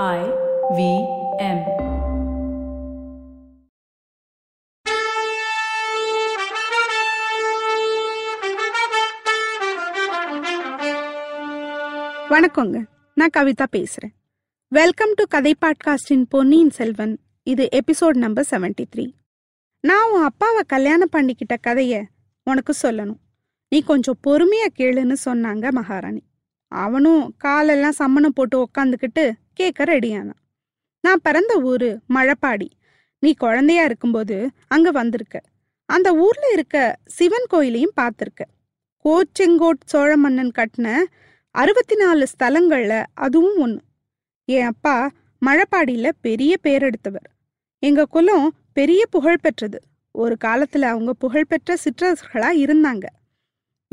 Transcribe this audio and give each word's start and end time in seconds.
I 0.00 0.20
V 0.70 0.82
M. 1.38 1.58
வணக்கங்க. 12.28 12.84
நான் 13.14 13.30
கவிதா 13.36 13.66
பேசுறேன். 13.72 14.12
வெல்கம் 14.68 15.12
டு 15.14 15.24
கதை 15.28 15.54
பாட்காஸ்டின் 15.60 16.24
பொன்னியின் 16.28 16.70
செல்வன். 16.70 17.18
இது 17.42 17.68
எபிசோட் 17.72 18.16
நம்பர் 18.16 18.46
73 18.50 18.84
த்ரீ 18.96 19.12
நான் 19.80 20.10
உன் 20.10 20.22
அப்பாவை 20.22 20.62
கல்யாணம் 20.66 21.12
பண்ணிக்கிட்ட 21.12 21.56
கதைய 21.66 22.02
உனக்கு 22.42 22.74
சொல்லணும். 22.82 23.18
நீ 23.68 23.82
கொஞ்சம் 23.82 24.18
பொறுமையா 24.26 24.68
கேளுன்னு 24.78 25.16
சொன்னாங்க 25.24 25.70
மகாராணி. 25.70 26.22
அவனும் 26.68 27.34
காலெல்லாம் 27.38 27.98
சம்மணம் 27.98 28.34
போட்டு 28.34 28.68
உக்காந்துக்கிட்டு 28.68 29.32
கேட்க 29.52 29.84
ரெடியானான் 29.84 30.40
நான் 31.00 31.20
பிறந்த 31.22 31.60
ஊரு 31.60 32.00
மழப்பாடி. 32.08 32.68
நீ 33.18 33.34
குழந்தையா 33.34 33.84
இருக்கும்போது 33.84 34.50
அங்க 34.68 34.90
வந்திருக்க. 34.90 35.40
அந்த 35.84 36.14
ஊர்ல 36.14 36.50
இருக்க 36.52 36.96
சிவன் 37.06 37.44
கோயிலையும் 37.48 37.92
பார்த்திருக்க. 38.00 38.42
கோச்செங்கோட் 39.04 39.82
சோழ 39.84 40.16
மன்னன் 40.16 40.52
கட்டின 40.58 40.98
அறுபத்தி 41.50 41.96
நாலு 41.96 42.26
ஸ்தலங்கள்ல 42.32 43.04
அதுவும் 43.14 43.56
ஒன்று 43.56 43.80
என் 44.44 44.66
அப்பா 44.66 45.10
மழப்பாடியில 45.46 46.10
பெரிய 46.20 46.56
பேரெடுத்தவர். 46.62 47.30
எங்க 47.78 48.04
குலம் 48.04 48.54
பெரிய 48.72 49.06
புகழ் 49.06 49.40
பெற்றது. 49.40 49.80
ஒரு 50.10 50.36
காலத்துல 50.44 50.80
அவங்க 50.80 51.12
புகழ்பெற்ற 51.12 51.74
சிற்றரசர்களா 51.74 52.50
இருந்தாங்க. 52.62 53.04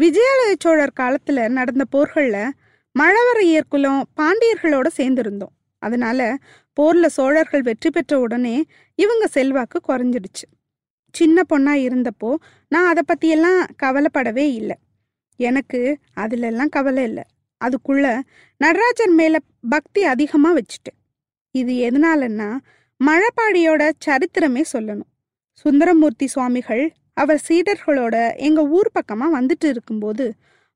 விஜயாலய 0.01 0.55
சோழர் 0.59 0.98
காலத்துல 0.99 1.49
நடந்த 1.49 1.84
போர்கள்ல 1.91 2.49
மழவரையர் 2.99 3.70
குலம் 3.70 4.02
பாண்டியர்களோட 4.20 4.88
சேர்ந்திருந்தோம். 4.98 5.55
அதனால 5.81 6.20
போர்ல 6.77 7.05
சோழர்கள் 7.05 7.62
வெற்றி 7.62 7.90
பெற்ற 7.90 8.20
உடனே 8.20 8.55
இவங்க 8.99 9.27
செல்வாக்கு 9.27 9.80
குறைஞ்சிடுச்சு. 9.88 10.46
சின்ன 11.15 11.43
பொண்ணா 11.49 11.73
இருந்தப்போ 11.88 12.32
நான் 12.68 12.90
அதை 12.91 13.04
பத்தியெல்லாம் 13.12 13.62
கவலைப்படவே 13.84 14.46
இல்லை. 14.54 14.77
எனக்கு 15.40 15.82
அதுல 16.13 16.48
எல்லாம் 16.48 16.70
கவலை 16.70 17.04
இல்லை. 17.04 17.23
அதுக்குள்ள 17.62 18.05
நடராஜர் 18.62 19.13
மேல 19.13 19.38
பக்தி 19.70 20.01
அதிகமா 20.04 20.49
வச்சுட்டேன். 20.55 20.98
இது 21.55 21.73
எதனாலன்னா 21.90 22.49
மழப்பாடியோட 22.99 23.84
சரித்திரமே 24.05 24.63
சொல்லணும். 24.73 25.10
சுந்தரமூர்த்தி 25.51 26.27
சுவாமிகள் 26.27 26.84
அவர் 27.13 27.40
சீடர்களோட 27.48 28.16
எங்க 28.38 28.62
ஊர் 28.68 28.90
பக்கமா 28.98 29.27
வந்துட்டு 29.38 29.68
இருக்கும்போது 29.73 30.26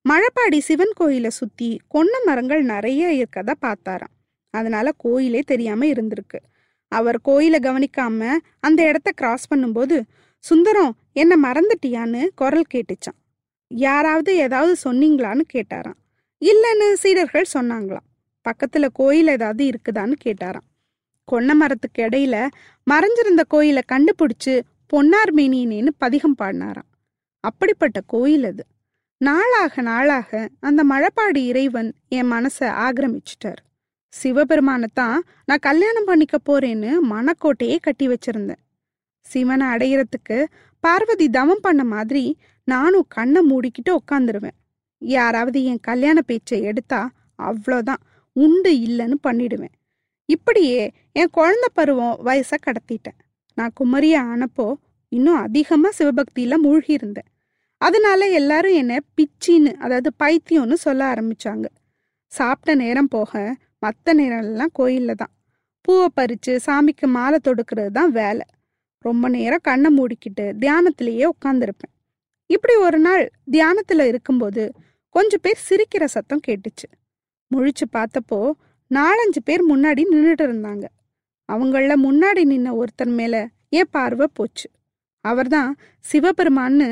மழப்பாடி 0.09 0.59
சிவன் 0.59 0.92
கோயிலை 0.94 1.30
சுத்தி 1.30 1.80
கொன்ன 1.94 2.23
மரங்கள் 2.26 2.64
நிறைய 2.64 3.02
இருக்கதா 3.08 3.54
பார்த்தாராம். 3.62 4.14
அதனால 4.50 4.92
கோயிலே 4.98 5.40
தெரியாம 5.40 5.86
இருந்திருக்கு. 5.86 6.40
அவர் 6.88 7.22
கோயிலை 7.22 7.59
கவனிக்காம 7.59 8.31
அந்த 8.59 8.88
இடத்த 8.88 9.12
கிராஸ் 9.12 9.54
பண்ணும்போது 9.54 10.02
சுந்தரம் 10.40 10.96
என்ன 11.14 11.52
மறந்துட்டியான்னு 11.52 12.28
குரல் 12.36 12.66
கேட்டுச்சான் 12.74 13.20
யாராவது 13.68 14.36
ஏதாவது 14.36 14.76
சொன்னீங்களான்னு 14.84 15.42
கேட்டாராம். 15.54 16.00
இல்லைன்னு 16.42 16.94
சீடர்கள் 16.94 17.46
சொன்னாங்களாம். 17.54 18.08
பக்கத்துல 18.46 18.88
கோயில் 18.94 19.28
ஏதாவது 19.28 19.70
இருக்குதான்னு 19.70 20.14
கேட்டாராம். 20.26 20.68
கொன்ன 21.31 21.54
மரத்துக்கு 21.54 22.04
இடையில 22.04 22.48
மறைஞ்சிருந்த 22.92 23.44
கோயிலை 23.48 23.81
கண்டுபிடிச்சு 23.92 24.62
பொன்னார் 24.88 25.34
மேனியினேன்னு 25.34 25.88
பதிகம் 25.98 26.36
பாடினாராம். 26.42 26.90
அப்படிப்பட்ட 27.40 28.02
கோயில் 28.08 28.44
அது. 28.44 28.66
நாளாக 29.22 29.81
நாளாக 29.81 30.50
அந்த 30.59 30.81
மழப்பாடி 30.83 31.42
இறைவன் 31.52 31.89
என் 32.09 32.31
மனசை 32.31 32.67
ஆக்கிரமிச்சிட்டார். 32.86 33.61
சிவபெருமானைத்தான் 34.14 35.19
நான் 35.45 35.66
கல்யாணம் 35.67 36.06
பண்ணிக்க 36.06 36.38
போறேன்னு 36.50 36.92
மனக்கோட்டையே 37.11 37.78
கட்டி 37.80 38.06
வச்சிருந்தேன். 38.08 38.61
சிவனை 39.25 39.67
அடையிறதுக்கு 39.67 40.38
பார்வதி 40.80 41.28
தவம் 41.30 41.61
பண்ண 41.61 41.84
மாதிரி 41.84 42.38
நானும் 42.67 43.08
கண்ணை 43.08 43.41
மூடிக்கிட்டு 43.50 43.91
உட்காந்துருவேன் 43.91 44.57
யாராவது 45.01 45.63
என் 45.63 45.81
கல்யாண 45.81 46.22
பேச்சை 46.22 46.62
எடுத்தா 46.62 47.01
அவ்வளோதான் 47.44 48.01
உண்டு 48.35 48.72
இல்லைன்னு 48.88 49.18
பண்ணிடுவேன். 49.28 49.75
இப்படியே 50.30 50.91
என் 51.12 51.31
குழந்தை 51.31 51.69
பருவம் 51.74 52.19
வயசை 52.25 52.57
கடத்திட்டேன். 52.66 53.19
நான் 53.57 53.78
குமரியா 53.80 54.22
ஆனப்போ 54.34 54.68
இன்னும் 55.12 55.41
அதிகமாக 55.47 55.97
சிவபக்தியில் 56.00 56.63
மூழ்கி 56.66 56.94
இருந்தேன் 56.94 57.30
அதனால 57.85 58.27
எல்லாரும் 58.39 58.75
என்னை 58.81 58.97
பிச்சின்னு 59.17 59.71
அதாவது 59.83 60.09
பைத்தியம்னு 60.23 60.77
சொல்ல 60.85 61.01
ஆரம்பிச்சாங்க. 61.13 61.66
சாப்பிட்ட 62.31 62.73
நேரம் 62.83 63.11
போக 63.16 63.31
மற்ற 63.79 64.13
நேரம்லாம் 64.13 64.73
கோயிலில் 64.73 65.19
தான். 65.21 65.33
பூவை 65.85 66.07
பறித்து 66.13 66.51
சாமிக்கு 66.66 67.05
மாலை 67.16 67.39
தொடுக்கிறது 67.47 67.91
தான் 67.91 68.11
வேலை. 68.11 68.45
ரொம்ப 69.05 69.29
நேரம் 69.29 69.66
கண்ணை 69.69 69.89
மூடிக்கிட்டு 69.97 70.45
தியானத்திலேயே 70.61 71.25
உட்காந்துருப்பேன் 71.33 71.94
இப்படி 72.49 72.73
ஒரு 72.88 72.99
நாள் 72.99 73.23
தியானத்தில் 73.51 74.03
இருக்கும்போது 74.11 74.63
கொஞ்சம் 75.15 75.41
பேர் 75.41 75.65
சிரிக்கிற 75.69 76.03
சத்தம் 76.15 76.45
கேட்டுச்சு. 76.47 76.88
முழிச்சு 77.51 77.85
பார்த்தப்போ 77.97 78.39
நாலஞ்சு 78.91 79.41
பேர் 79.44 79.63
முன்னாடி 79.71 80.01
நின்றுட்டு 80.13 80.45
இருந்தாங்க. 80.50 80.85
அவங்கள 81.50 81.95
முன்னாடி 82.07 82.41
நின்ன 82.51 82.69
ஒருத்தர் 82.79 83.13
மேல 83.19 83.35
என் 83.79 83.91
பார்வை 83.91 84.27
போச்சு. 84.33 84.67
அவர்தான் 85.25 85.71
சிவபெருமான்னு 86.05 86.88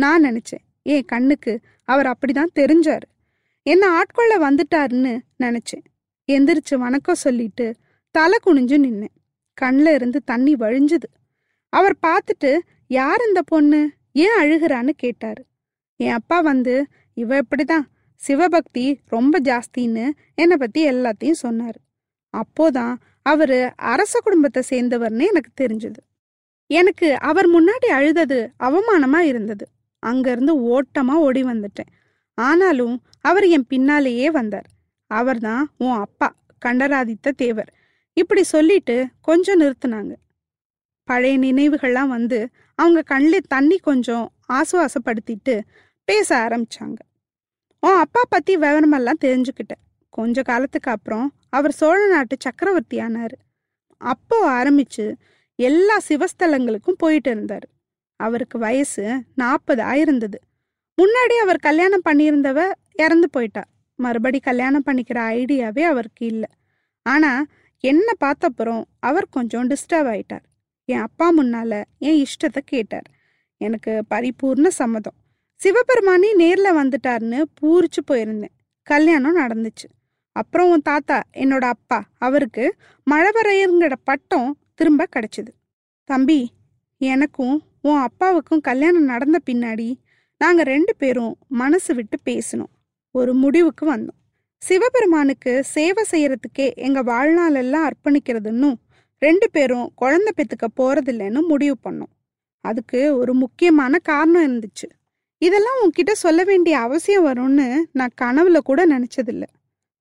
நான் 0.00 0.24
நினைச்சேன். 0.24 0.64
என் 0.82 1.04
கண்ணுக்கு. 1.04 1.60
அவர் 1.84 2.06
அப்படிதான் 2.06 2.58
தெரிஞ்சாரு. 2.58 3.06
என்ன 3.62 3.82
ஆட்கொள்ள 3.90 4.32
வந்துட்டாருன்னு 4.38 5.18
நினைச்சேன். 5.42 5.84
எந்திரிச்சு 6.32 6.74
வணக்கம் 6.74 7.14
சொல்லிட்டு 7.14 7.74
தலை 8.10 8.38
குனிஞ்சு 8.46 8.78
நின்னேன். 8.78 9.14
கண்ணில் 9.54 9.94
இருந்து 9.94 10.22
தண்ணி 10.24 10.54
வழிஞ்சுது. 10.54 11.08
அவர் 11.68 11.96
பார்த்துட்டு 12.06 12.58
யார் 12.86 13.20
இந்த 13.26 13.42
பொண்ணு? 13.42 13.90
ஏன் 14.12 14.40
அழுகிறான்னு 14.40 14.88
கேட்டாரு. 14.88 15.44
என் 15.96 16.12
அப்பா 16.12 16.40
வந்து 16.40 16.86
இவ 17.14 17.38
இப்படிதான். 17.38 17.84
சிவபக்தி 18.14 18.98
ரொம்ப 19.06 19.40
ஜாஸ்தின்னு 19.40 20.10
என்னை 20.34 20.56
பத்தி 20.56 20.90
எல்லாத்தையும் 20.90 21.40
சொன்னாரு. 21.42 21.80
அப்போதான் 22.30 22.94
அவரு 23.22 23.72
அரச 23.76 24.20
குடும்பத்தை 24.20 24.62
சேர்ந்தவர்னு 24.70 25.26
எனக்கு 25.26 25.50
தெரிஞ்சது. 25.60 26.00
எனக்கு 26.66 27.20
அவர் 27.20 27.48
முன்னாடி 27.48 27.86
அழுதது 27.90 28.50
அவமானமா 28.58 29.18
இருந்தது. 29.18 29.66
அங்கிருந்து 30.00 30.82
ஓட்டமா 30.82 31.14
ஓடி 31.18 31.42
வந்துட்டேன். 31.42 31.90
ஆனாலும் 32.34 33.02
அவர் 33.20 33.46
என் 33.46 33.66
பின்னாலேயே 33.66 34.30
வந்தார். 34.30 34.68
அவர்தான் 35.06 35.70
உன் 35.78 35.92
அப்பா 35.92 36.34
கண்டராதித்த 36.58 37.30
தேவர். 37.30 37.72
இப்படி 38.12 38.42
சொல்லிட்டு 38.42 39.06
கொஞ்சம் 39.20 39.60
நிறுத்தினாங்க. 39.60 40.14
பழைய 41.04 41.38
நினைவுகள்லாம் 41.38 42.06
வந்து 42.06 42.48
அவங்க 42.74 43.02
கண்ணில் 43.02 43.48
தண்ணி 43.48 43.78
கொஞ்சம் 43.78 44.32
ஆசுவாசப்படுத்திட்டு 44.48 45.60
பேச 46.04 46.36
ஆரம்பிச்சாங்க. 46.36 47.00
உன் 47.80 47.98
அப்பா 47.98 48.22
பத்தி 48.28 48.56
விவரமெல்லாம் 48.56 49.22
தெரிஞ்சுக்கிட்டேன். 49.24 49.82
கொஞ்ச 50.10 50.42
காலத்துக்கு 50.42 50.90
அப்புறம் 50.90 51.34
அவர் 51.48 51.72
சோழ 51.72 52.08
நாட்டு 52.08 52.36
சக்கரவர்த்தி 52.40 52.98
ஆனார் 52.98 53.36
அப்போ 53.98 54.36
ஆரம்பிச்சு 54.50 55.14
எல்லா 55.54 55.98
சிவஸ்தலங்களுக்கும் 56.08 56.98
போயிட்டு 56.98 57.34
இருந்தாரு. 57.34 57.68
அவருக்கு 58.20 58.58
வயசு 58.58 59.24
நாற்பது 59.34 59.82
ஆயிருந்தது. 59.82 60.38
முன்னாடி 61.02 61.34
அவர் 61.42 61.58
கல்யாணம் 61.58 62.04
பண்ணியிருந்தவ 62.04 62.72
இறந்து 62.94 63.30
போயிட்டா. 63.30 63.64
மறுபடி 63.94 64.38
கல்யாணம் 64.40 64.82
பண்ணிக்கிற 64.86 65.18
ஐடியாவே 65.32 65.80
அவருக்கு 65.80 66.26
இல்லை. 66.26 66.48
ஆனா 67.02 67.44
என்ன 67.80 68.12
பார்த்தப்புறம் 68.24 68.82
அவர் 69.00 69.28
கொஞ்சம் 69.30 69.68
டிஸ்டர்ப் 69.68 70.08
ஆயிட்டார். 70.12 70.46
என் 70.84 71.00
அப்பா 71.00 71.36
முன்னால 71.38 71.82
என் 71.98 72.24
இஷ்டத்தை 72.24 72.60
கேட்டார். 72.64 73.08
எனக்கு 73.56 74.02
பரிபூர்ண 74.14 74.68
சம்மதம். 74.68 75.16
சிவபெருமானே 75.54 76.36
நேர்ல 76.38 76.68
வந்துட்டாருன்னு 76.80 77.42
பூரிச்சு 77.60 78.00
போயிருந்தேன். 78.10 78.54
கல்யாணம் 78.82 79.36
நடந்துச்சு. 79.36 79.88
அப்புறம் 80.32 80.70
உன் 80.70 80.82
தாத்தா 80.82 81.22
என்னோட 81.34 81.64
அப்பா 81.64 82.04
அவருக்கு 82.18 82.76
மழவரையருங்கிற 83.10 83.92
பட்டம் 84.04 84.58
திரும்ப 84.74 85.06
கிடைச்சிது. 85.16 85.52
தம்பி 86.04 86.50
எனக்கும் 86.96 87.62
உன் 87.82 87.98
அப்பாவுக்கும் 87.98 88.60
கல்யாணம் 88.60 89.04
நடந்த 89.04 89.38
பின்னாடி 89.50 89.94
நாங்கள் 90.38 90.64
ரெண்டு 90.64 90.96
பேரும் 90.96 91.36
மனசு 91.48 91.94
விட்டு 91.94 92.18
பேசினோம். 92.24 92.72
ஒரு 93.10 93.34
முடிவுக்கு 93.34 93.96
வந்தோம். 93.96 94.18
சிவபெருமானுக்கு 94.58 95.64
சேவை 95.64 96.04
செய்யறதுக்கே 96.10 96.74
எங்கள் 96.74 97.02
வாழ்நாளெல்லாம் 97.02 97.90
அர்ப்பணிக்கிறதுன்னும் 97.90 98.74
ரெண்டு 99.18 99.50
பேரும் 99.50 99.92
குழந்தை 99.94 100.32
பெத்துக்க 100.36 100.66
போறதில்லைன்னு 100.80 101.46
முடிவு 101.48 101.76
பண்ணோம். 101.84 102.12
அதுக்கு 102.60 103.16
ஒரு 103.16 103.34
முக்கியமான 103.34 103.98
காரணம் 103.98 104.46
இருந்துச்சு. 104.46 104.88
இதெல்லாம் 105.38 105.76
உன்கிட்ட 105.82 106.12
சொல்ல 106.12 106.44
வேண்டிய 106.44 106.78
அவசியம் 106.78 107.26
வரும்னு 107.26 107.74
நான் 107.92 108.14
கனவுல 108.20 108.58
கூட 108.58 108.86
நினைச்சதில்ல. 108.86 109.42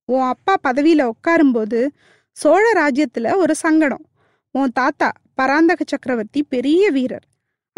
உன் 0.06 0.22
அப்பா 0.22 0.56
பதவியில 0.64 1.10
உட்காரும்போது 1.10 1.88
சோழ 2.32 2.72
ராஜ்யத்துல 2.74 3.36
ஒரு 3.36 3.56
சங்கடம். 3.56 4.06
உன் 4.52 4.72
தாத்தா 4.74 5.12
பராந்தக 5.34 5.84
சக்கரவர்த்தி 5.88 6.44
பெரிய 6.44 6.92
வீரர். 6.92 7.28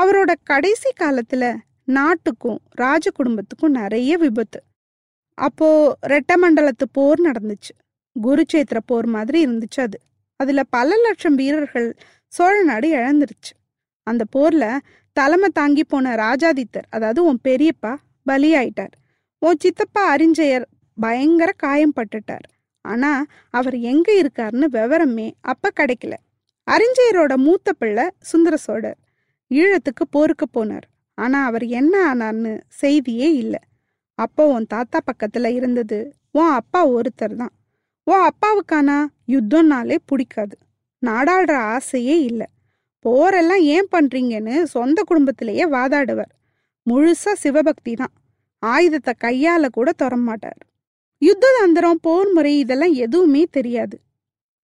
அவரோட 0.01 0.33
கடைசி 0.43 0.89
காலத்துல 0.99 1.55
நாட்டுக்கும் 1.85 2.59
ராஜ 2.69 3.11
குடும்பத்துக்கும் 3.11 3.71
நிறைய 3.71 4.17
விபத்து. 4.17 4.63
அப்போ 5.33 5.97
ரெட்டமண்டலத்து 6.07 6.85
போர் 6.91 7.19
நடந்துச்சு. 7.19 7.73
குருச்சேத்திர 8.23 8.79
போர் 8.85 9.05
மாதிரி 9.05 9.45
இருந்துச்சு 9.45 9.79
அது. 9.79 9.99
அதுல 10.35 10.63
பல 10.63 10.95
லட்சம் 10.95 11.35
வீரர்கள் 11.35 11.95
சோழ 12.27 12.63
நாடு 12.63 12.89
இழந்துருச்சு. 12.95 13.53
அந்த 14.03 14.23
போர்ல 14.35 14.77
தலைமை 15.13 15.49
தாங்கி 15.53 15.83
போன 15.83 16.15
ராஜாதித்தர் 16.15 16.87
அதாவது 16.89 17.23
உன் 17.23 17.39
பெரியப்பா 17.43 17.95
பலியாயிட்டார். 18.25 18.95
உன் 19.39 19.57
சித்தப்பா 19.59 20.15
அறிஞ்சயர் 20.15 20.65
பயங்கர 20.95 21.51
காயம் 21.51 21.93
பட்டுட்டார். 21.95 22.47
ஆனா 22.81 23.25
அவர் 23.49 23.77
எங்க 23.77 24.11
இருக்காருன்னு 24.13 24.65
விவரமே 24.71 25.31
அப்ப 25.41 25.71
கிடைக்கல. 25.75 26.13
அறிஞ்சயரோட 26.71 27.35
மூத்த 27.35 27.73
பிள்ளை 27.73 28.09
சுந்தர 28.19 28.57
சோழர். 28.57 28.97
ஈழத்துக்கு 29.51 30.03
போருக்கு 30.09 30.47
போனார். 30.53 30.87
ஆனா 31.17 31.45
அவர் 31.45 31.65
என்ன 31.79 31.93
ஆனார்னு 32.13 32.53
செய்தியே 32.67 33.29
இல்லை. 33.33 33.61
அப்போ 34.19 34.43
உன் 34.47 34.67
தாத்தா 34.67 34.99
பக்கத்துல 35.09 35.53
இருந்தது. 35.53 35.99
உன் 36.31 36.51
அப்பா 36.51 36.81
ஒருத்தர் 36.87 37.35
தான். 37.35 37.53
உன் 38.07 38.23
அப்பாவுக்கானா 38.29 38.97
யுத்தம்னாலே 39.27 39.97
பிடிக்காது. 40.05 40.55
நாடாளுற 41.05 41.53
ஆசையே 41.73 42.15
இல்லை. 42.21 42.47
போரெல்லாம் 43.05 43.63
ஏன் 43.75 43.87
பண்றீங்கன்னு 43.95 44.63
சொந்த 44.63 44.99
குடும்பத்திலேயே 45.05 45.65
வாதாடுவார். 45.65 46.33
முழுசா 46.87 47.31
சிவபக்தி 47.33 47.93
தான். 47.93 48.13
ஆயுதத்தை 48.63 49.13
கையால 49.23 49.65
கூட 49.71 49.89
தொடரமாட்டார் 50.03 50.59
யுத்த 51.21 51.45
தந்திரம் 51.59 51.99
போர் 52.01 52.29
முறை 52.31 52.51
இதெல்லாம் 52.59 52.93
எதுவுமே 52.93 53.41
தெரியாது. 53.51 53.95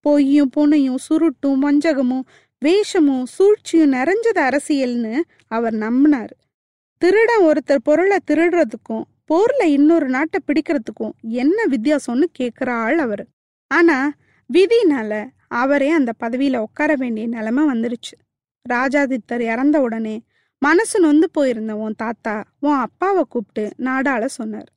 பொய்யும் 0.06 0.51
புனையும் 0.56 1.00
சுருட்டும் 1.07 1.62
வஞ்சகமும் 1.62 2.25
வேஷமும் 2.65 3.25
சூழ்ச்சியும் 3.25 3.94
நிறைஞ்சது 3.94 4.39
அரசியல்னு 4.39 5.19
அவர் 5.48 5.74
நம்பினார். 5.74 6.30
திருடன் 6.98 7.44
ஒருத்தர் 7.44 7.83
பொருளை 7.83 8.18
திருடுறதுக்கும் 8.27 9.04
போர்ல 9.30 9.63
இன்னொரு 9.63 10.07
நாட்டை 10.09 10.39
பிடிக்கிறதுக்கும் 10.48 11.12
என்ன 11.21 11.65
வித்தியாசம்னு 11.69 12.24
கேட்குற 12.39 12.69
ஆள் 12.69 12.98
அவர். 12.98 13.25
ஆனா 13.68 14.12
விதினால 14.54 15.30
அவரே 15.48 15.89
அந்த 15.89 16.12
பதவியில 16.19 16.57
உட்கார 16.57 16.95
வேண்டிய 16.95 17.27
நிலைமை 17.27 17.63
வந்துருச்சு. 17.63 18.15
ராஜாதித்தர் 18.69 19.39
இறந்த 19.39 19.81
உடனே 19.81 20.21
மனசு 20.60 21.00
நொந்து 21.00 21.30
போயிருந்த 21.31 21.75
உன் 21.75 21.94
தாத்தா 21.98 22.44
உன் 22.60 22.77
அப்பாவை 22.77 23.24
கூப்பிட்டு 23.30 23.74
நாடாள 23.77 24.25
சொன்னார். 24.25 24.69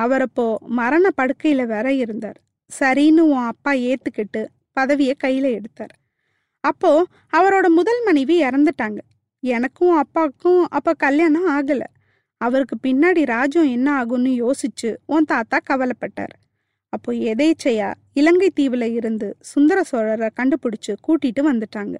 அவரப்போ 0.00 0.56
மரண 0.58 1.08
படுக்கையில 1.16 1.66
வேற 1.66 1.92
இருந்தார். 1.92 2.40
சரின்னு 2.80 3.20
உன் 3.20 3.46
அப்பா 3.52 3.72
ஏத்துக்கிட்டு 3.72 4.46
பதவியை 4.72 5.14
கையில 5.24 5.50
எடுத்தார். 5.50 5.94
அப்போ 6.60 7.06
அவரோட 7.36 7.68
முதல் 7.68 8.02
மனைவி 8.04 8.42
இறந்துட்டாங்க. 8.42 8.98
எனக்கும் 9.40 9.96
அப்பாவுக்கும் 9.96 10.66
அப்ப 10.68 10.92
கல்யாணம் 10.92 11.48
ஆகல. 11.48 11.82
அவருக்கு 12.36 12.76
பின்னாடி 12.82 13.24
ராஜம் 13.24 13.70
என்ன 13.70 14.04
ஆகும்னு 14.04 14.32
யோசிச்சு 14.42 14.96
உன் 15.06 15.24
தாத்தா 15.24 15.58
கவலைப்பட்டார். 15.70 16.34
அப்போ 16.88 17.12
எதேச்சையா 17.12 17.94
இலங்கை 18.12 18.52
தீவுல 18.60 18.92
இருந்து 18.92 19.36
சுந்தர 19.40 19.82
சோழரை 19.92 20.28
கண்டுபிடிச்சு 20.36 20.96
கூட்டிட்டு 21.08 21.40
வந்துட்டாங்க. 21.40 21.94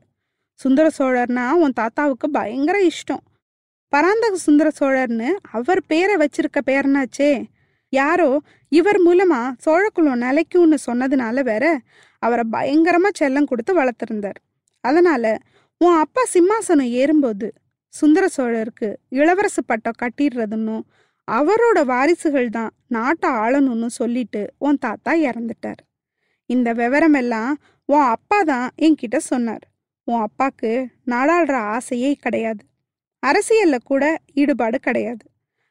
சுந்தர 0.55 0.91
சோழர்னா 0.99 1.51
உன் 1.51 1.73
தாத்தாவுக்கு 1.73 2.31
பயங்கர 2.31 2.87
இஷ்டம். 2.87 3.25
பராந்தக 3.89 4.37
சுந்தர 4.37 4.71
சோழர்னு 4.81 5.29
அவர் 5.53 5.83
பேரை 5.87 6.17
வச்சிருக்க 6.17 6.61
பேரனாச்சே. 6.67 7.45
யாரோ 7.89 8.41
இவர் 8.69 9.01
மூலமா 9.07 9.53
சோழக்குளம் 9.67 10.21
நிலைக்கும்னு 10.21 10.77
சொன்னதுனால 10.87 11.43
வேற 11.43 11.81
அவரை 12.19 12.45
பயங்கரமா 12.53 13.11
செல்லம் 13.19 13.45
கொடுத்து 13.45 13.83
வளர்த்துருந்தார். 13.83 14.41
அதனால 14.85 15.25
உன் 15.81 15.97
அப்பா 15.97 16.23
சிம்மாசனம் 16.35 16.93
ஏறும்போது 16.93 17.49
சுந்தர 17.95 18.25
சோழருக்கு 18.37 18.89
இளவரசு 19.11 19.63
பட்டம் 19.67 20.01
கட்டிடுறதுன்னும் 20.03 20.85
அவரோட 21.29 21.79
வாரிசுகள் 21.85 22.49
தான் 22.49 22.73
நாட்டை 22.87 23.29
ஆளணும்னு 23.43 23.89
சொல்லிட்டு 23.93 24.43
உன் 24.59 24.79
தாத்தா 24.79 25.13
இறந்துட்டார். 25.29 25.81
இந்த 26.51 26.69
விவரம் 26.73 27.15
எல்லாம் 27.15 27.53
உன் 27.89 28.07
அப்பா 28.07 28.39
தான் 28.43 28.69
என்கிட்ட 28.77 29.19
சொன்னார். 29.23 29.65
உன் 30.09 30.23
அப்பாக்கு 30.23 30.71
நாடாளுற 31.07 31.57
ஆசையே 31.75 32.11
கிடையாது. 32.15 32.63
அரசியல்ல 33.23 33.77
கூட 33.85 34.05
ஈடுபாடு 34.35 34.79
கிடையாது. 34.79 35.25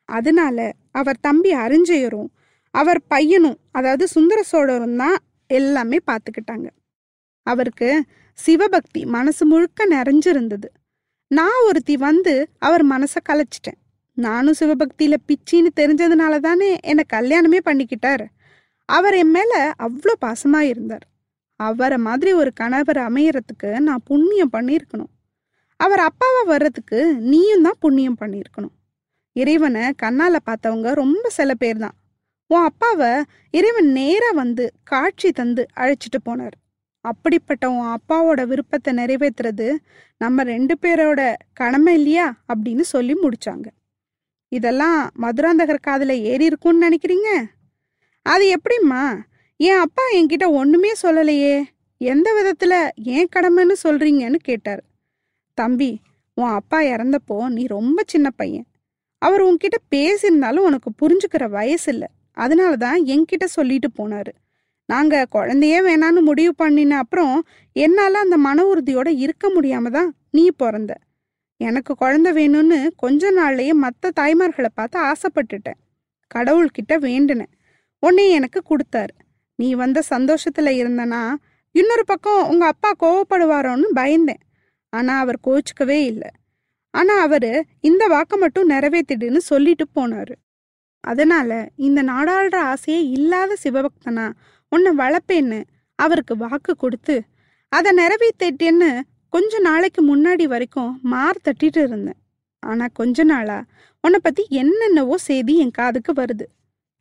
அதனால 0.10 0.58
அவர் 0.92 1.18
தம்பி 1.22 1.52
அறிஞ்சயரும் 1.56 2.30
அவர் 2.74 3.02
பையனும் 3.08 3.60
அதாவது 3.72 4.06
சுந்தர 4.08 4.40
சோழரும் 4.44 4.98
தான் 4.98 5.18
எல்லாமே 5.50 5.98
பார்த்துக்கிட்டாங்க 6.12 6.68
அவருக்கு 7.48 7.90
சிவபக்தி 8.46 9.06
மனசு 9.06 9.46
முழுக்க 9.46 9.88
நிறைஞ்சிருந்தது. 9.88 10.68
நான் 11.28 11.60
ஒருத்தி 11.68 11.98
வந்து 11.98 12.34
அவர் 12.60 12.84
மனசை 12.88 13.20
கலைச்சிட்டேன். 13.30 13.80
நானும் 14.18 14.60
சிவபக்தியில 14.60 15.16
பிச்சின்னு 15.28 15.72
தெரிஞ்சதுனால 15.80 16.40
தானே 16.40 16.78
என்னை 16.82 17.04
கல்யாணமே 17.14 17.60
பண்ணிக்கிட்டார். 17.66 18.26
அவர் 18.86 19.14
என் 19.14 19.32
மேல 19.32 19.54
அவ்வளோ 19.80 20.14
பாசமா 20.26 20.60
இருந்தார். 20.60 21.06
அவரை 21.60 21.98
மாதிரி 21.98 22.34
ஒரு 22.34 22.52
கணவர் 22.54 22.98
அமையறதுக்கு 22.98 23.80
நான் 23.80 24.06
புண்ணியம் 24.06 24.54
பண்ணியிருக்கணும். 24.54 25.12
அவர் 25.80 26.00
அப்பாவா 26.00 26.42
வர்றதுக்கு 26.46 27.00
நீயும் 27.32 27.62
தான் 27.62 27.80
புண்ணியம் 27.80 28.18
பண்ணியிருக்கணும். 28.20 28.76
இறைவனை 29.36 29.84
கண்ணால 30.02 30.36
பார்த்தவங்க 30.46 30.92
ரொம்ப 30.94 31.26
சில 31.30 31.54
பேர் 31.54 31.78
தான். 31.78 31.96
உன் 32.48 32.64
அப்பாவை 32.64 33.12
இறைவன் 33.52 33.92
நேராக 33.92 34.32
வந்து 34.32 34.74
காட்சி 34.84 35.32
தந்து 35.32 35.66
அழைச்சிட்டு 35.76 36.20
போனார். 36.26 36.58
அப்படிப்பட்ட 37.02 37.72
உன் 37.72 37.98
அப்பாவோட 37.98 38.48
விருப்பத்தை 38.48 38.94
நிறைவேத்துறது 38.94 39.76
நம்ம 40.18 40.44
ரெண்டு 40.44 40.78
பேரோட 40.82 41.36
கடமை 41.54 41.94
இல்லையா 41.94 42.42
அப்படின்னு 42.48 42.80
சொல்லி 42.80 43.14
முடிச்சாங்க. 43.14 43.68
இதெல்லாம் 44.48 45.10
மதுராந்தகர் 45.22 45.82
காதில் 45.82 46.16
ஏறி 46.22 46.46
இருக்கும்னு 46.46 46.90
நினைக்கிறீங்க? 46.90 47.46
அது 48.22 48.56
எப்படிம்மா? 48.56 49.22
என் 49.58 49.78
அப்பா 49.78 50.04
என்கிட்ட 50.16 50.46
ஒண்ணுமே 50.52 50.92
சொல்லலையே. 51.02 51.64
எந்த 51.98 52.28
விதத்துல 52.38 52.90
ஏன் 53.04 53.28
கடமைன்னு 53.36 53.76
சொல்றீங்கன்னு 53.84 54.36
கேட்டார். 54.36 54.84
தம்பி 55.54 56.02
உன் 56.34 56.50
அப்பா 56.50 56.82
இறந்தப்போ 56.82 57.48
நீ 57.48 57.66
ரொம்ப 57.66 58.04
சின்ன 58.08 58.30
பையன். 58.30 58.66
அவர் 59.18 59.44
உன்கிட்ட 59.44 59.78
பேசியிருந்தாலும் 59.96 60.68
உனக்கு 60.70 60.92
புரிஞ்சுக்கிற 61.02 61.50
வயசு 61.50 61.92
இல்லை. 61.92 62.08
அதனால 62.34 62.76
தான் 62.76 63.04
என்கிட்ட 63.06 63.44
சொல்லிட்டு 63.44 63.90
போனாரு. 63.98 64.32
நாங்க 64.90 65.26
குழந்தையே 65.30 65.80
வேணான்னு 65.80 66.22
முடிவு 66.22 66.54
பண்ணின 66.56 66.98
அப்புறம் 66.98 67.36
என்னால 67.76 68.20
அந்த 68.20 68.38
மன 68.38 68.64
உறுதியோட 68.64 69.08
இருக்க 69.16 69.46
முடியாம 69.56 69.92
தான் 69.92 70.10
நீ 70.32 70.44
பிறந்த. 70.52 70.94
எனக்கு 71.62 71.92
குழந்தை 71.96 72.32
வேணும்னு 72.32 72.80
கொஞ்ச 72.96 73.32
நாள்லயே 73.32 73.74
மற்ற 73.74 74.12
தாய்மார்களை 74.20 74.70
பார்த்து 74.74 74.98
ஆசைப்பட்டுட்டேன். 75.12 75.80
கடவுள்கிட்ட 76.36 76.94
வேண்டினேன். 76.94 77.54
உன்னை 78.00 78.26
எனக்கு 78.30 78.60
கொடுத்தாரு. 78.70 79.16
நீ 79.56 79.70
வந்த 79.74 80.04
சந்தோஷத்துல 80.10 80.70
இருந்தனா 80.82 81.24
இன்னொரு 81.76 82.04
பக்கம் 82.06 82.48
உங்க 82.48 82.66
அப்பா 82.66 82.92
கோவப்படுவாரோன்னு 83.00 83.88
பயந்தேன். 83.96 84.44
ஆனா 84.94 85.14
அவர் 85.20 85.40
கோச்சிக்கவே 85.48 86.00
இல்லை. 86.12 86.30
ஆனா 86.94 87.16
அவரு 87.20 87.52
இந்த 87.80 88.04
வாக்க 88.08 88.38
மட்டும் 88.40 88.70
நிறைவேத்திடுன்னு 88.70 89.42
சொல்லிட்டு 89.52 89.86
போனாரு. 89.96 90.36
அதனால 91.04 91.50
இந்த 91.76 92.00
நாடாளுற 92.04 92.56
ஆசையே 92.56 93.02
இல்லாத 93.10 93.52
சிவபக்தனா 93.64 94.26
உன்னை 94.76 94.92
வளர்ப்பேன்னு 94.98 95.60
அவருக்கு 96.00 96.34
வாக்கு 96.38 96.74
கொடுத்து 96.76 97.16
அதை 97.72 97.90
நிறைவேற்றிட்டேன்னு 97.98 98.90
கொஞ்ச 99.34 99.60
நாளைக்கு 99.60 100.02
முன்னாடி 100.10 100.44
வரைக்கும் 100.44 101.00
மார் 101.04 101.44
தட்டிட்டு 101.44 101.82
இருந்தேன். 101.88 102.20
ஆனா 102.64 102.86
கொஞ்ச 102.94 103.24
நாளா 103.24 103.58
உன்னை 104.04 104.20
பத்தி 104.24 104.44
என்னென்னவோ 104.62 105.16
செய்தி 105.28 105.54
என் 105.58 105.76
காதுக்கு 105.80 106.14
வருது. 106.14 106.46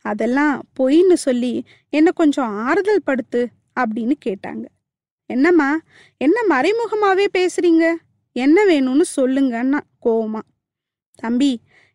அதெல்லாம் 0.05 0.55
பொய்ன்னு 0.79 1.17
சொல்லி 1.27 1.53
என்னை 1.91 2.13
கொஞ்சம் 2.15 2.51
ஆறுதல் 2.67 3.07
படுத்து 3.09 3.41
அப்படின்னு 3.81 4.15
கேட்டாங்க. 4.27 4.65
என்னம்மா 5.31 5.71
என்ன 6.17 6.37
மறைமுகமாவே 6.49 7.27
பேசுறீங்க? 7.39 7.87
என்ன 8.33 8.65
வேணும்னு 8.65 9.05
சொல்லுங்கன்னா 9.17 9.81
கோவமா. 10.05 10.43
தம்பி 11.19 11.53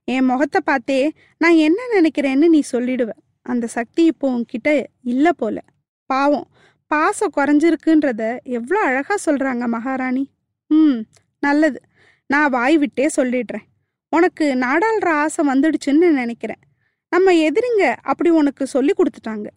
என் 0.08 0.26
முகத்தை 0.26 0.60
பார்த்தே 0.66 1.00
நான் 1.38 1.60
என்ன 1.68 1.82
நினைக்கிறேன்னு 1.94 2.48
நீ 2.48 2.62
சொல்லிடுவேன் 2.72 3.22
அந்த 3.44 3.68
சக்தி 3.68 4.06
இப்போ 4.06 4.26
உன்கிட்ட 4.32 4.84
இல்லை 5.04 5.32
போல. 5.38 5.58
பாவம். 6.06 6.48
பாசம் 6.88 7.34
குறைஞ்சிருக்குன்றத 7.38 8.38
எவ்வளோ 8.44 8.82
அழகாக 8.82 9.32
சொல்கிறாங்க 9.32 9.68
மகாராணி. 9.68 10.24
ம் 10.68 11.00
நல்லது. 11.40 11.80
நான் 12.28 12.50
வாய் 12.50 12.78
விட்டே 12.78 13.10
சொல்லிடுறேன். 13.18 13.66
உனக்கு 14.10 14.46
நாடாளுற 14.56 15.06
ஆசை 15.06 15.48
வந்துடுச்சுன்னு 15.48 16.10
நினைக்கிறேன். 16.12 16.62
நம்ம 17.10 17.32
எதிரிங்க 17.32 17.96
அப்படி 18.02 18.30
உனக்கு 18.30 18.68
சொல்லி 18.68 18.94
கொடுத்துட்டாங்க. 18.98 19.48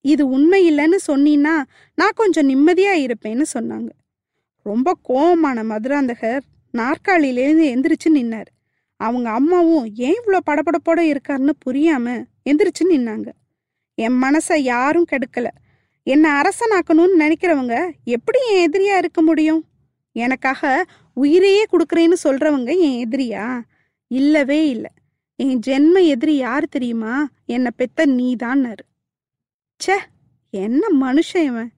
இது 0.00 0.28
உண்மை 0.28 0.60
இல்லைன்னு 0.72 0.98
சொன்னீன்னா 1.06 1.54
நான் 1.94 2.16
கொஞ்சம் 2.16 2.46
நிம்மதியாக 2.46 2.98
இருப்பேன்னு 2.98 3.44
சொன்னாங்க. 3.54 3.88
ரொம்ப 4.62 4.98
கோவமான 5.08 5.64
மதுராந்தகர் 5.64 6.42
நாற்காலியிலேருந்து 6.74 7.64
எந்திரிச்சு 7.74 8.08
நின்னார். 8.08 8.50
அவங்க 8.96 9.30
அம்மாவும் 9.30 9.94
ஏன் 9.94 10.20
இவ்வளோ 10.24 10.38
படபடப்போட 10.50 11.00
இருக்காருன்னு 11.00 11.50
புரியாம 11.66 12.24
எந்திரிச்சு 12.50 12.84
நின்னாங்க. 12.90 13.28
என் 13.94 14.22
மனசை 14.22 14.56
யாரும் 14.56 15.06
கெடுக்கல. 15.12 15.46
என்னை 16.02 16.30
அரசனாக்கணும்னு 16.30 17.16
நினைக்கிறவங்க 17.18 17.90
எப்படி 18.04 18.38
என் 18.50 18.70
எதிரியா 18.70 18.96
இருக்க 18.96 19.22
முடியும்? 19.22 19.64
எனக்காக 20.12 20.86
உயிரையே 21.14 21.64
கொடுக்குறேன்னு 21.72 22.12
சொல்றவங்க 22.24 22.78
என் 22.78 23.08
எதிரியா? 23.08 23.60
இல்லவே 24.06 24.68
இல்லை. 24.68 24.90
என் 25.36 25.58
ஜென்ம 25.66 26.06
எதிரி 26.06 26.36
யார் 26.36 26.68
தெரியுமா? 26.68 27.28
என்னை 27.46 27.70
பெத்த 27.76 28.06
நீதான்னாரு. 28.06 28.84
ச்சே 29.84 29.96
என்ன 30.50 30.86
மனுஷன் 31.00 31.44
இவன்? 31.44 31.70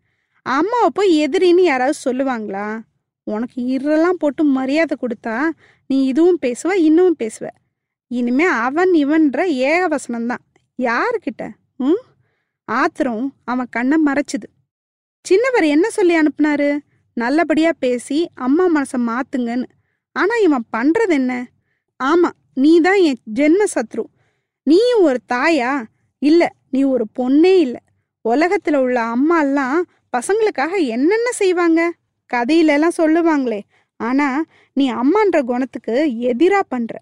அம்மாவை 0.42 0.88
போய் 0.92 1.28
எதிரின்னு 1.28 1.60
யாராவது 1.60 1.98
சொல்லுவாங்களா? 2.04 2.80
உனக்கு 3.22 3.62
இரலாம் 3.62 4.18
போட்டு 4.18 4.44
மரியாதை 4.44 4.96
கொடுத்தா 5.00 5.50
நீ 5.86 6.04
இதுவும் 6.04 6.38
பேசுவ 6.46 6.72
இன்னும் 6.72 7.16
பேசுவ. 7.18 7.46
இனிமே 8.06 8.44
அவன் 8.44 8.92
இவன்ற 8.92 9.46
ஏகவசனம்தான் 9.48 10.44
யாருக்கிட்ட? 10.82 11.50
ம்? 11.76 12.02
ஆத்திரம் 12.64 13.34
அவன் 13.44 13.66
கண்ணை 13.70 13.98
மறைச்சுது. 14.06 14.48
சின்னவர் 15.28 15.66
என்ன 15.66 15.90
சொல்லி 15.90 16.14
அனுப்புனாரு? 16.14 16.78
நல்லபடியா 17.12 17.70
பேசி 17.78 18.28
அம்மா 18.34 18.64
மனசை 18.68 18.96
மாத்துங்கன்னு. 18.96 19.64
ஆனா 20.12 20.34
இவன் 20.36 20.66
பண்றது 20.76 21.08
என்ன? 21.08 21.46
ஆமா 22.04 22.30
நீ 22.54 22.80
தான் 22.80 23.00
என் 23.00 23.18
ஜென்ம 23.34 23.64
சத்ரு. 23.74 24.04
நீயும் 24.62 25.02
ஒரு 25.02 25.18
தாயா? 25.32 25.84
இல்ல 26.18 26.52
நீ 26.70 26.82
ஒரு 26.82 27.06
பொண்ணே 27.18 27.58
இல்ல. 27.58 27.76
உலகத்துல 28.28 28.76
உள்ள 28.76 29.00
அம்மா 29.00 29.40
எல்லாம் 29.40 29.86
பசங்களுக்காக 30.16 30.86
என்னென்ன 30.86 31.30
செய்வாங்க? 31.30 31.92
கதையில 32.34 32.66
எல்லாம் 32.66 32.98
சொல்லுவாங்களே 32.98 33.60
ஆனா 33.96 34.44
நீ 34.72 34.84
அம்மான்ற 34.92 35.38
குணத்துக்கு 35.42 35.94
எதிரா 36.30 36.60
பண்ற. 36.68 36.92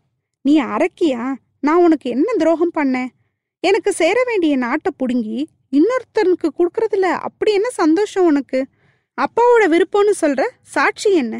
நீ 0.41 0.61
அரக்கியா? 0.61 1.35
நான் 1.61 1.83
உனக்கு 1.83 2.11
என்ன 2.11 2.33
துரோகம் 2.33 2.77
பண்ணேன் 2.79 3.11
எனக்கு 3.61 3.93
சேர 3.93 4.17
வேண்டிய 4.27 4.57
நாட்டை 4.57 4.91
புடுங்கி 5.01 5.39
இன்னொருத்தனுக்கு 5.73 6.49
கொடுக்கறதுல 6.59 7.07
அப்படி 7.29 7.53
என்ன 7.53 7.69
சந்தோஷம் 7.71 8.25
உனக்கு? 8.25 8.59
அப்பாவோட 9.19 9.65
விருப்பம்னு 9.75 10.13
சொல்ற 10.21 10.43
சாட்சி 10.63 11.11
என்ன? 11.13 11.35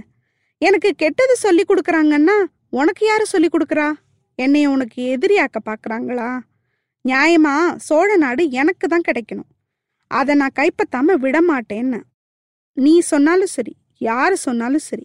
எனக்கு 0.59 0.91
கெட்டது 0.97 1.37
சொல்லி 1.37 1.65
கொடுக்கறாங்கன்னா 1.69 2.37
உனக்கு 2.71 3.07
யாரு 3.07 3.27
சொல்லி 3.27 3.49
கொடுக்குறா? 3.49 3.89
என்னைய 4.39 4.71
உனக்கு 4.71 5.01
எதிரியாக்க 5.15 5.59
பாக்குறாங்களா? 5.65 6.29
நியாயமா 7.05 7.77
சோழ 7.77 8.17
நாடு 8.17 8.51
எனக்கு 8.51 8.87
தான் 8.89 9.07
கிடைக்கணும். 9.09 9.51
அதை 10.11 10.35
நான் 10.35 10.59
கைப்பத்தாம 10.59 11.15
விட 11.15 11.39
மாட்டேன்னு 11.41 12.01
நீ 12.73 13.01
சொன்னாலும் 13.01 13.47
சரி 13.47 13.77
யாரு 13.99 14.37
சொன்னாலும் 14.37 14.87
சரி 14.91 15.05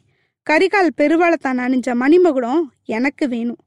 கரிகால் 0.50 0.90
பெருவாளத்தான் 0.98 1.60
அணிஞ்ச 1.64 1.90
மணிமகுடம் 2.02 2.62
எனக்கு 2.86 3.28
வேணும். 3.28 3.60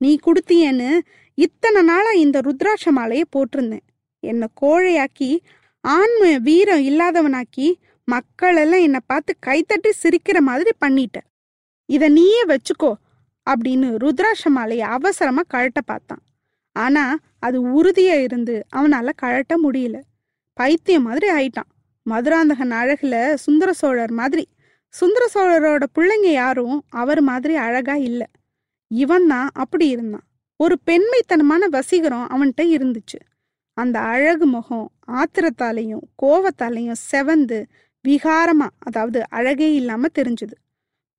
நீ 0.00 0.18
கொடுத்தியேன்னு 0.26 0.88
இத்தனை 1.34 1.82
நாளா 1.82 2.10
இந்த 2.10 2.40
ருத்ராட்ச 2.40 2.90
மாலையை 2.90 3.24
போட்டிருந்தேன். 3.34 3.84
என்னை 4.20 4.46
கோழையாக்கி 4.60 5.38
ஆண்மை 5.80 6.38
வீரம் 6.38 6.82
இல்லாதவனாக்கி 6.90 7.74
மக்கள் 8.04 8.56
எல்லாம் 8.56 8.80
என்னை 8.80 9.00
பார்த்து 9.06 9.32
கைத்தட்டி 9.46 9.90
சிரிக்கிற 10.02 10.38
மாதிரி 10.38 10.70
பண்ணிட்ட. 10.84 11.18
இதை 11.88 12.08
நீயே 12.08 12.42
வச்சுக்கோ 12.44 12.92
அப்படின்னு 13.46 13.88
ருத்ராட்ச 14.04 14.44
மாலையை 14.48 14.86
அவசரமா 14.86 15.42
கழட்ட 15.54 15.80
பார்த்தான். 15.84 16.22
ஆனா 16.72 17.04
அது 17.38 17.58
உறுதியா 17.76 18.16
இருந்து 18.22 18.66
அவனால 18.76 19.10
கழட்ட 19.22 19.54
முடியல. 19.64 19.96
பைத்தியம் 20.52 21.02
மாதிரி 21.02 21.28
ஆயிட்டான். 21.32 21.70
மதுராந்தகன் 22.06 22.74
அழகுல 22.80 23.34
சுந்தர 23.34 23.72
சோழர் 23.72 24.12
மாதிரி 24.12 24.44
சுந்தர 24.94 25.24
சோழரோட 25.34 25.84
பிள்ளைங்க 25.94 26.28
யாரும் 26.32 26.84
அவர் 26.90 27.20
மாதிரி 27.20 27.54
அழகா 27.56 27.94
இல்ல. 27.94 28.22
இவன் 28.90 29.26
தான் 29.26 29.50
அப்படி 29.54 29.88
இருந்தான். 29.88 30.26
ஒரு 30.60 30.78
பெண்மைத்தனமான 30.86 31.68
வசீகரம் 31.72 32.26
அவன்கிட்ட 32.28 32.62
இருந்துச்சு. 32.76 33.18
அந்த 33.76 34.00
அழகு 34.00 34.46
முகம் 34.46 34.92
ஆத்திரத்தாலையும் 35.12 36.04
கோவத்தாலையும் 36.22 37.00
செவந்து 37.12 37.58
விகாரமா 38.04 38.68
அதாவது 38.78 39.20
அழகே 39.28 39.74
இல்லாம 39.74 40.06
தெரிஞ்சுது. 40.18 40.56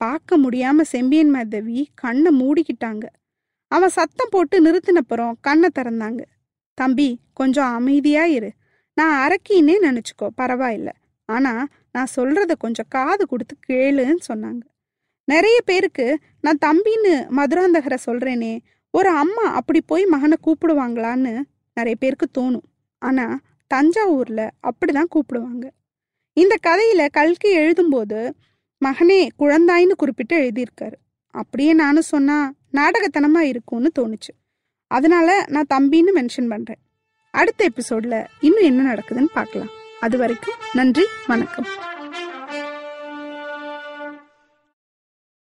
பார்க்க 0.01 0.38
முடியாம 0.38 0.82
செம்பியன் 0.82 1.29
மாதவி 1.29 1.89
கண்ணை 1.94 2.32
மூடிக்கிட்டாங்க. 2.41 3.05
அவன் 3.72 3.89
சத்தம் 3.89 4.32
போட்டு 4.32 4.55
நிறுத்தினப்புறம் 4.65 5.34
கண்ணை 5.41 5.70
திறந்தாங்க. 5.79 6.22
தம்பி 6.77 7.10
கொஞ்சம் 7.34 7.74
அமைதியா 7.74 8.24
இரு. 8.25 8.51
நான் 8.98 9.15
அரக்கின்னே 9.25 9.75
நினைச்சுக்கோ 9.88 10.27
பரவாயில்ல. 10.41 10.89
ஆனா 11.29 11.53
நான் 11.96 12.14
சொல்றத 12.16 12.54
கொஞ்சம் 12.60 12.90
காது 12.90 13.28
கொடுத்து 13.28 13.56
கேளுன்னு 13.68 14.24
சொன்னாங்க. 14.34 14.64
நிறைய 15.24 15.58
பேருக்கு 15.66 16.20
நான் 16.42 16.64
தம்பின்னு 16.66 17.14
மதுராந்தகரை 17.38 17.98
சொல்றேனே 18.06 18.58
ஒரு 18.92 19.10
அம்மா 19.10 19.42
அப்படி 19.42 19.82
போய் 19.82 20.06
மகனை 20.06 20.38
கூப்பிடுவாங்களான்னு 20.42 21.34
நிறைய 21.74 21.96
பேருக்கு 22.00 22.28
தோணும். 22.38 22.68
ஆனா 23.00 23.40
தஞ்சாவூர்ல 23.74 24.50
அப்படிதான் 24.64 25.12
கூப்பிடுவாங்க. 25.16 25.66
இந்த 26.34 26.56
கதையில 26.68 27.08
கல்கி 27.12 27.58
எழுதும்போது 27.58 28.20
மகனே 28.86 29.30
குழந்தாய்ன்னு 29.40 29.96
குறிப்பிட்டு 29.98 30.36
எழுதியிருக்காரு. 30.42 30.98
அப்படியே 31.32 31.74
நானும் 31.74 32.12
சொன்னா 32.14 32.54
நாடகத்தனமா 32.74 33.40
இருக்கும்னு 33.40 33.92
தோணுச்சு. 34.00 34.34
அதனால 34.92 35.46
நான் 35.48 35.72
தம்பின்னு 35.74 36.12
மென்ஷன் 36.16 36.50
பண்றேன். 36.50 36.82
அடுத்த 37.32 37.70
எபிசோட்ல 37.70 38.25
இன்னும் 38.40 38.64
என்ன 38.64 38.94
நடக்குதுன்னு 38.94 39.34
பார்க்கலாம். 39.34 39.74
அது 40.00 40.18
வரைக்கும் 40.18 40.60
நன்றி 40.74 41.06
வணக்கம். 41.28 41.85